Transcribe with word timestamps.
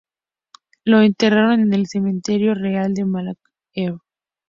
Lo 0.83 0.99
enterraron 1.01 1.59
en 1.59 1.75
el 1.75 1.85
cementerio 1.85 2.55
real 2.55 2.95
de 2.95 3.05
Malaʻekula. 3.05 3.99